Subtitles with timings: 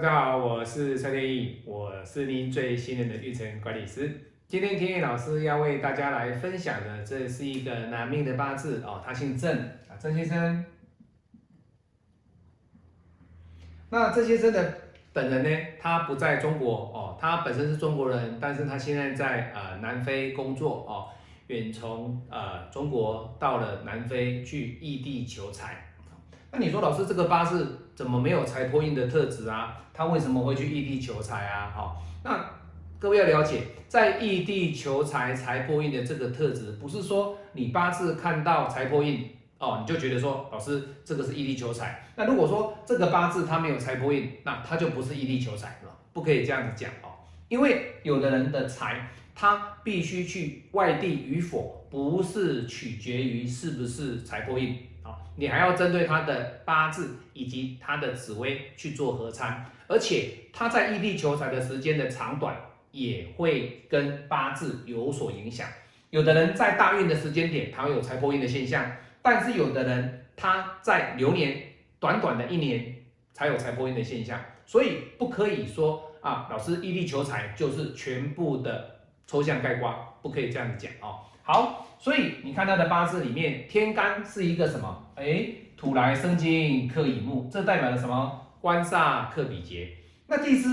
[0.00, 4.10] 大家好，我是蔡天意，我是您最信任的育成管理师。
[4.46, 10.64] 今天天意老师要为大家来分享的，这是一个男命的八字哦，他姓郑啊，郑先生。
[13.90, 14.74] 那郑先生的
[15.12, 21.12] 本人呢，他不在中国哦，他本身是中国人，但是他现在在呃南非工作哦，
[21.48, 25.92] 远从呃中国到了南非去异地求财。
[26.52, 29.76] 那你说老师这个八字怎么没有财破印的特质啊？
[29.92, 31.70] 他为什么会去异地求财啊？
[31.70, 32.42] 好，那
[32.98, 39.28] 各位要了解，在异地求财财破印的这个特质，不是说你八字看到财破印
[39.58, 42.02] 哦，你就觉得说老师这个是异地求财。
[42.16, 47.12] 那如果说这个八字他没有财破印，那他就不是异地求财了，不可以这样子讲哦。
[47.48, 54.78] 因为有的人的财，他必须去外地与否，不是取决于是不是财破印。
[55.36, 62.56] 你还要针对他的八字以及他的紫微去做合参，而且他在异地求财的时间的长短
[62.90, 65.66] 也会跟八字有所影响。
[66.10, 68.90] 有的人在大运的时间点，他会有财破印的现象，
[69.22, 71.62] 但是有的人他在流年
[71.98, 72.96] 短短的一年
[73.32, 81.20] 才有财破印的现象，所以不可以说啊，老师异地求财就是全部的抽象概括，不可以这样讲哦。
[81.50, 81.86] 好。
[81.98, 85.12] 所以你看他的八字里面，天干是一个什么？
[85.16, 88.40] 哎，土来生金，克乙木，这代表了什么？
[88.60, 89.88] 官煞克比劫。
[90.26, 90.68] 那地支，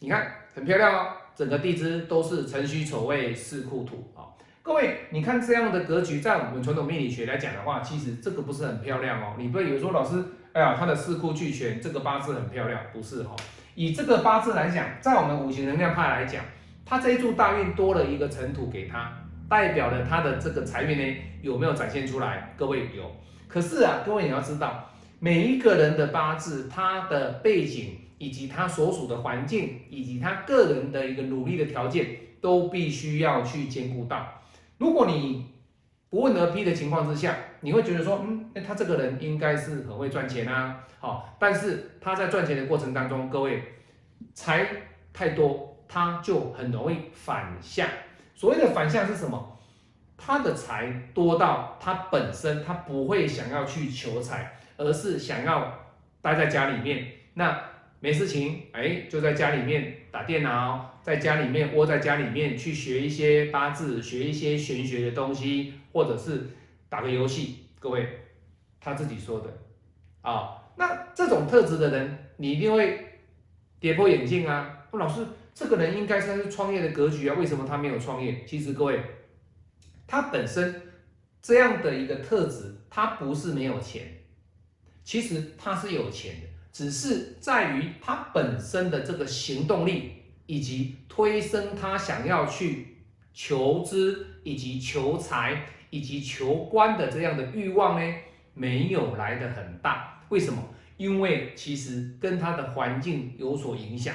[0.00, 4.36] 你看很漂亮哦，整个地支都是辰戌丑未巳库土啊。
[4.62, 9.36] 各位，你看这样的格局，在我们传统命理学来讲的话，其实这个不是很漂亮哦。
[9.38, 13.34] 你不会有说老师，哎呀，他的四库俱全，这个八字很漂亮，不是哈？
[13.74, 16.44] 以这个八字来讲，在我们五行能量派来讲，
[16.84, 19.10] 他这一柱大运多了一个尘土给他。
[19.48, 22.54] 代表了他的这个财运呢有没有展现出来？
[22.56, 23.10] 各位有，
[23.46, 32.06] 可是啊，各位你要知道，每一个人的八字，他的背景以及他所属的环境，以及他个人的一个努力的条件，
[32.40, 34.42] 都必须要去兼顾到。
[34.78, 35.46] 如果你
[36.10, 43.62] 不问而批的情况之下，你会觉得说，嗯，那他这个人应该是很会赚钱啊，好，但是他在赚钱的过程当中，各位
[44.32, 44.66] 财
[45.12, 47.86] 太多，他就很容易反向。
[48.34, 49.50] 所谓的反向是什么？
[50.16, 55.72] 他的财多到他本身他不会想要去求财，而是想要
[56.22, 57.06] 待在家里面。
[57.34, 57.60] 那
[58.00, 66.50] 没事情，哎，就在家里面打电脑，在家里面窝在家里面去学一些八字，学一些玄学的东西，或者是
[66.88, 67.66] 打个游戏。
[67.80, 68.08] 各位，
[68.80, 69.50] 他自己说的
[70.22, 70.62] 啊。
[70.76, 73.20] 那这种特质的人，你一定会
[73.80, 74.86] 跌破眼镜啊。
[74.92, 75.26] 老师。
[75.54, 77.36] 这个人应该算是创业的格局啊？
[77.38, 78.44] 为什么他没有创业？
[78.44, 79.00] 其实各位，
[80.04, 80.82] 他本身
[81.40, 84.02] 这样的一个特质，他不是没有钱，
[85.04, 90.14] 其实他是有钱的，只是在于他本身的这个行动力，
[90.46, 92.96] 以及推升他想要去
[93.32, 98.14] 求知，以及求财，以及求官的这样的欲望呢，
[98.54, 100.20] 没有来的很大。
[100.30, 100.60] 为什么？
[100.96, 104.12] 因为其实跟他的环境有所影响。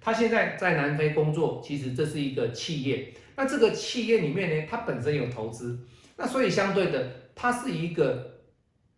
[0.00, 3.12] 他现在在南非工作，其实这是一个企业。
[3.36, 5.78] 那这个企业里面呢，他本身有投资，
[6.16, 8.40] 那所以相对的，他是一个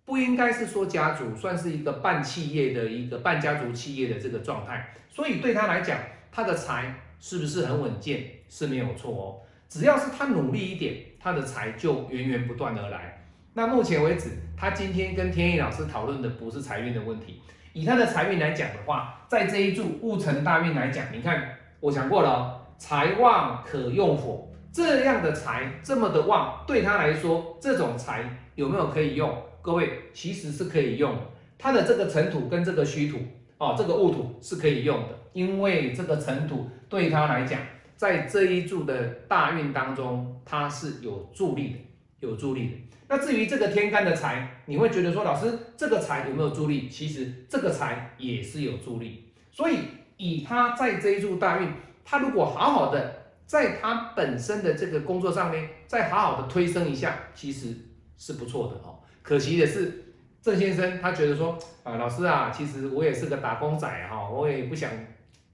[0.04, 4.94] 不应该是说家族，算是一个半企业的一个半家族企业的这个状态。
[5.10, 5.98] 所以对他来讲，
[6.32, 9.24] 他的财是不是很稳健是没有错哦。
[9.68, 13.24] 只要是他努力一点，他的财就源源不断而来。
[13.52, 17.42] 那目前为止，他今天跟天意老师讨论的不是财运的问题。
[17.72, 29.32] 以他的财运来讲的话，在这一柱戊辰大运来讲，你看我讲过了哦，财旺可用火，这样的财这么的旺，对他来说，这种财有没有可以用？
[29.62, 31.14] 各位其实是可以用，
[31.58, 33.18] 他的这个尘土跟这个虚土
[33.58, 37.60] 哦，这个戊土是可以用的，因为这个尘土对他来讲，
[37.96, 41.78] 在这一柱的大运当中，它是有助力的，
[42.20, 42.74] 有助力的。
[43.08, 46.88] 那至于这个天干的财，你会觉得说，老师这个财有没有助力？
[46.88, 49.32] 其实这个财也是有助力。
[49.50, 49.78] 所以
[50.16, 51.68] 以他在这一柱大运，
[52.04, 57.74] 他如果好好的在他本身的这个工作上面，再好好的推升一下，其实
[58.16, 59.00] 是不错的哦。
[59.22, 60.04] 可惜的是，
[60.40, 64.88] 郑先生他觉得说，啊，老师啊，其实我也是个打工仔哈，我也不想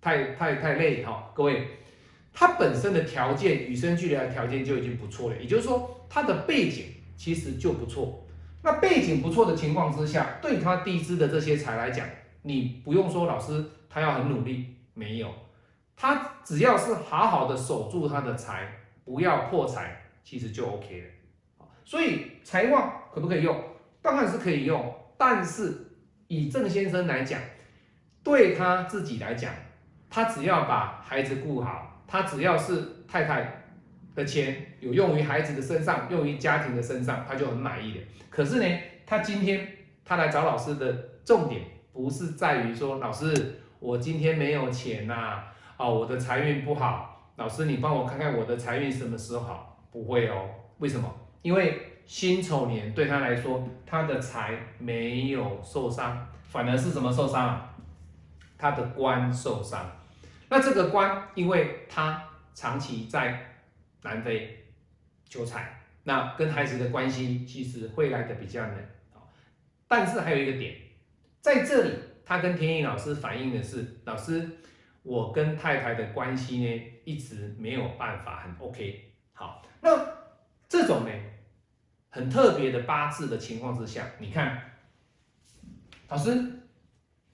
[0.01, 1.33] 太太太累哈。
[1.35, 1.67] 各位，
[2.37, 6.93] 他本身的条件与生俱来的条件就已经不错了，也就是说他的背景。
[7.19, 8.23] 其实就不错，
[8.63, 12.07] 那背景不错的情况之下，对他地支的这些财来讲，
[12.43, 15.33] 你不用说老师他要很努力，没有，
[15.97, 18.71] 他只要是好好的守住他的财，
[19.03, 21.67] 不要破财，其实就 OK 了。
[21.87, 23.59] 所以财旺可不可以用？
[24.03, 25.97] 当然是可以用，但是
[26.29, 27.41] 以郑先生来讲，
[28.23, 29.51] 对他自己来讲，
[30.11, 33.65] 他只要把孩子顾好，他只要是太太
[34.15, 38.01] 的钱有用于孩子的身上，用于家庭的身上，他就很满意的。
[38.31, 39.67] 可是呢，他今天
[40.05, 40.93] 他来找老师的
[41.25, 41.63] 重点
[41.93, 45.43] 不是在于说，老师，我今天没有钱呐，
[45.77, 49.79] 哦，我的财运不好，老师你帮我看看我的财运什么时候好？
[49.91, 50.49] 不会哦，
[50.79, 51.13] 为什么？
[51.43, 57.75] 因为辛丑年对他来说，他的财没有受伤，反而是什么受伤啊？
[58.59, 59.91] 他的官受伤。
[60.49, 63.59] 那这个官，因为他长期在
[64.03, 64.67] 南非
[65.29, 68.77] 求财，那跟孩子的关系其实会来的比较冷。
[69.89, 70.77] 但是还有一个点，
[71.41, 71.93] 在这里，
[72.25, 74.59] 他跟天意老师反映的是，老师，
[75.03, 79.13] 我跟太太的关系呢，一直没有办法很 OK。
[79.33, 79.91] 好，那
[80.69, 81.11] 这种呢？
[82.09, 84.73] 很特别的八字的情况之下，你看，
[86.09, 86.63] 老师，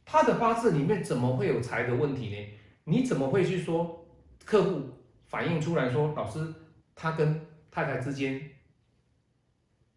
[0.05, 2.37] 他的八字里面怎么会有财的问题呢？
[2.84, 4.06] 你怎么会去说
[4.44, 4.90] 客户
[5.26, 6.52] 反映出来说，老师
[6.94, 8.40] 他跟太太之间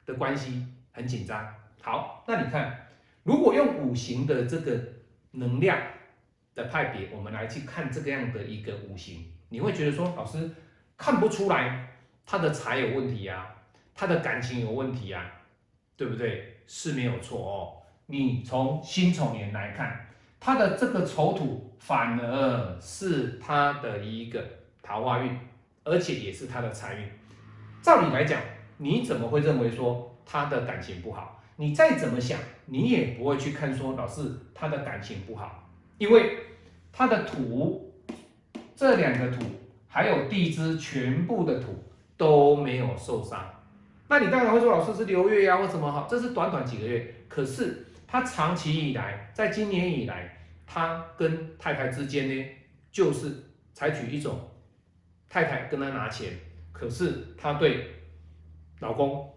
[0.06, 1.54] 的关系很紧张？
[1.82, 2.88] 好，那你看，
[3.24, 4.80] 如果用五行的这个
[5.32, 5.78] 能量
[6.54, 10.50] 的派别，我们来去看这个样的一个五行，你会觉得说，老师
[10.98, 13.52] 看不出来他的财有问题呀？
[13.94, 15.32] 他的感情有问题啊，
[15.96, 16.58] 对不对？
[16.68, 17.82] 是没有错哦。
[18.08, 20.08] 你从辛丑年来看，
[20.46, 24.40] 他的这个丑土反而是他的一个
[24.84, 25.36] 桃花运，
[25.84, 27.10] 而且也是他的财运。
[27.82, 28.40] 照理来讲，
[28.78, 31.42] 你怎么会认为说他的感情不好？
[31.56, 32.38] 你再怎么想，
[32.68, 34.22] 你也不会去看说老师
[34.54, 36.38] 他的感情不好，因为
[36.94, 37.92] 他的土
[38.76, 39.44] 这两个土
[39.88, 41.84] 还有地支全部的土
[42.18, 43.44] 都没有受伤。
[44.08, 46.06] 那你当然会说，老师是流月呀，或什么好？
[46.08, 50.35] 这是短短几个月，可是他长期以来，在今年以来，
[50.66, 52.46] 他跟太太之间呢，
[52.92, 53.32] 就是
[53.74, 54.50] 采取一种
[55.30, 56.34] 太太跟他拿钱，
[56.72, 57.88] 可是他对
[58.80, 59.32] 老公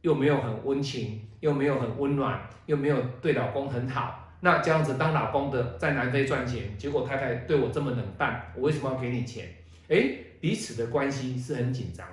[0.00, 4.32] 又没有很温情，又没有很温暖，又没有对老公很好。
[4.40, 9.48] 那这样子当老公的在南非赚钱，结果太太对我这么冷淡，我为什么要给你钱？
[9.88, 12.06] 哎，彼此的关系是很紧张。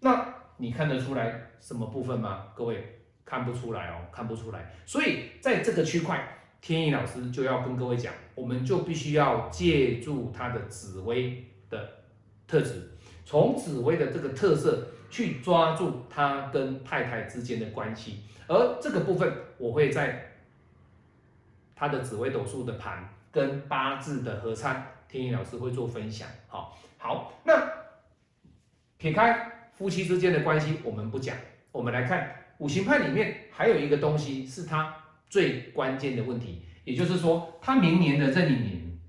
[0.00, 0.34] 那。
[0.56, 2.46] 你看得出来什么部分吗？
[2.54, 4.72] 各位看不出来哦，看不出来。
[4.86, 6.24] 所以在这个区块，
[6.64, 11.86] 天意老师就要跟各位讲，我们就必须要借助他的紫薇的
[12.46, 12.90] 特质，
[13.22, 18.20] 从紫薇的这个特色去抓住他跟太太之间的关系。
[18.48, 20.36] 而这个部分，我会在
[21.76, 26.26] 他的紫微斗数的盘跟八字的合参，天意老师会做分享。
[26.48, 27.52] 好，好，那
[28.96, 29.68] 撇开。
[29.74, 31.36] 夫妻之间的关系我们不讲，
[31.72, 34.96] 我们来看五行派里面还有一个东西是他
[35.34, 39.00] 最关键的问题，也就是说他明年的这一年，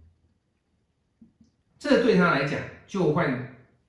[1.77, 3.23] 这对他来讲就会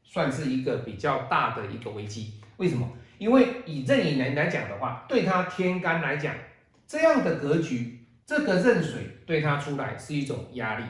[0.03, 2.35] 算是一个比较大的一个危机。
[2.59, 2.87] 为什么？
[3.17, 6.35] 因为以壬寅年来讲的话，对他天干来讲，
[6.87, 10.85] 这样的格局，这个壬水对他出来是一种压力，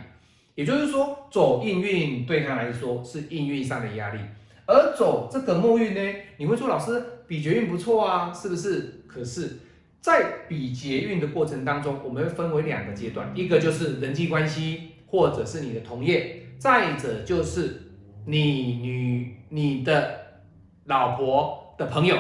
[0.57, 4.21] 也就是说走应运对他来说是应运上的压力。
[4.67, 9.05] 而走这个木运呢，你会说老师比劫运不错啊，是不是？
[9.07, 9.61] 可是，
[10.07, 17.91] 在比劫运的过程当中，我们会分为两个阶段，一个就是人际关系，或者是你的同业，再者就是
[18.25, 20.45] 你女你的
[20.85, 22.17] 老婆的朋友。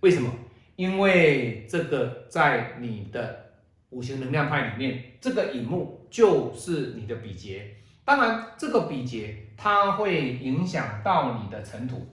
[0.00, 0.30] 为什么？
[0.76, 3.52] 因为这个在你的
[3.88, 7.74] 五行能量派里面，这个引木就是你的比劫。
[8.04, 12.06] 当然，这个比劫它会影响到你的尘土。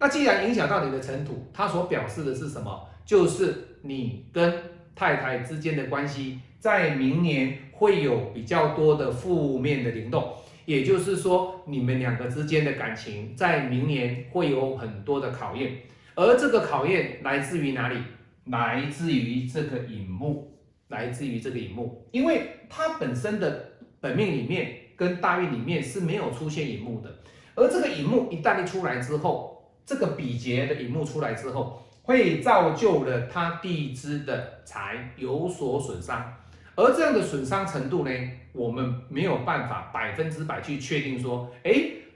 [0.00, 2.88] 那既然影响到你的尘土，它所表示的是什么？
[3.04, 4.52] 就是你跟
[4.94, 10.34] 太太之间的关系，在明年会有比较多的负面的联动。
[10.64, 15.76] 也就是说，你们两个之间的感情在明年会有很多的考验。
[16.14, 17.98] 而这个考验来自于哪里？
[18.46, 20.52] 来自于这个引木，
[20.88, 24.80] 来自于这个引木，因为它本身的本命里面。
[24.96, 27.14] 跟大运里面是没有出现引木的，
[27.54, 36.32] 而这个引木一旦一出来之后，这个比劫的引木出来之后，会造就了他地支的财有所损伤，
[36.76, 38.10] 而这样的损伤程度呢，
[38.52, 41.72] 我们没有办法百分之百去确定说，哎，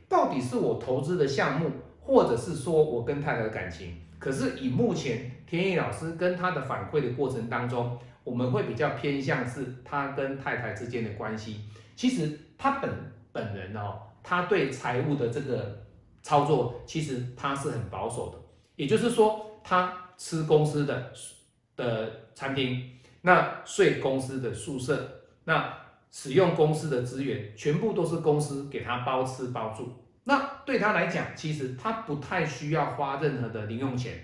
[0.09, 1.69] 到底是我投资的项目，
[2.01, 3.97] 或者是说我跟太太的感情。
[4.21, 11.63] 可是以目前天意老师跟他的反馈的过程当中，我们会比较偏向是他跟太太之间的关系。
[11.97, 12.89] 其实他本
[13.33, 15.83] 本人哦，他对财务的这个
[16.23, 18.39] 操作，其实他是很保守的。
[18.77, 21.13] 也就是说，他吃公司的
[21.77, 22.91] 的餐厅，
[23.23, 25.73] 那睡公司的宿舍，那
[26.11, 30.05] 使用公司的资源，全部都是公司给他包吃包住。
[30.25, 34.15] 那对他来讲，其实他不太需要花任何的零用钱，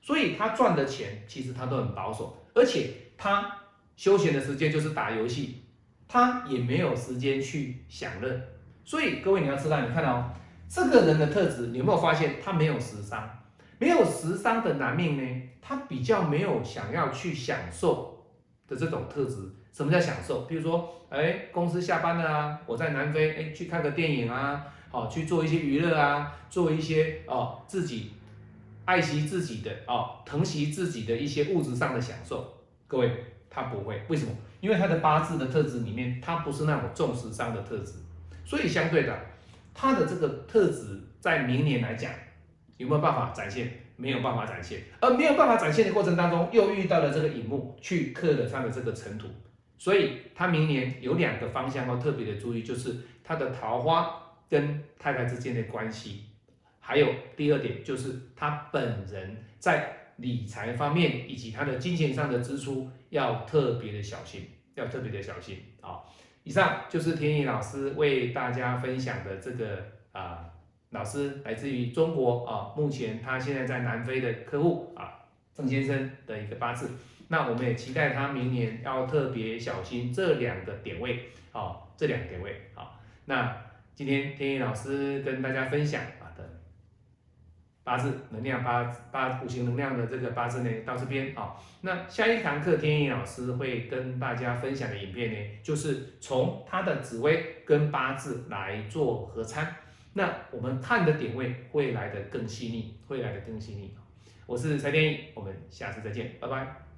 [0.00, 3.56] 所以他赚的钱其实他都很保守，而且他
[3.96, 5.64] 休闲的时间就是打游戏，
[6.06, 8.40] 他也没有时间去享乐。
[8.84, 10.30] 所以各位你要知道，你看哦，
[10.68, 13.28] 这个人的特质，你有没有发现他没有时商？
[13.80, 18.22] 没有时商的男命呢，他比较没有想要去享受
[18.68, 19.36] 的这种特质。
[19.72, 20.42] 什么叫享受？
[20.42, 28.12] 比如说，哎，公司下班了啊，我在南非，哎，去看个电影啊，好，去做一些娱乐啊，做一些哦自己
[28.84, 32.52] 爱惜自己的哦，疼惜自己的一些物质上的享受。
[32.86, 33.10] 各位，
[33.48, 34.32] 他不会，为什么？
[34.60, 37.94] 因为他的八字的特质里面，他不是那种重时商的特质，
[38.44, 39.18] 所以相对的，
[39.72, 42.12] 他的这个特质在明年来讲，
[42.80, 43.70] 有没有办法展现？
[43.96, 49.28] 没有办法展现，而没有办法展现的过程当中，又遇到了这个引木去克了他的这个尘土。
[49.76, 56.24] 所以他明年有两个方向要特别的注意，就是他的桃花跟太太之间的关系，
[56.78, 66.00] 还有第二点就是他本人在理财方面以及他的金钱上的支出要特别的小心，要特别的小心啊！
[66.42, 70.49] 以上就是天意老师为大家分享的这个啊，
[70.90, 75.22] 老师来自于中国啊，目前他现在在南非的客户啊，
[75.54, 76.90] 郑先生的一个八字。
[77.28, 82.98] 那我们也期待他明年要特别小心这两个点位，好，这两个点位，好。
[83.26, 83.56] 那
[83.94, 86.44] 今天天意老师跟大家分享啊的
[87.84, 88.82] 八字能量八
[89.12, 91.54] 八五行能量的这个八字呢，到这边啊。
[91.82, 99.72] 那下一堂课天意老师会跟大家分享的影片呢，就是从他的紫微跟八字来做合参，
[100.12, 103.94] 那我们碳的点位会来的更细腻，会来的更细腻。
[104.46, 106.89] 我是蔡天意，我们下次再见，拜拜。